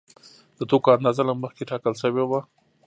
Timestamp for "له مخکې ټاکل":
1.29-1.93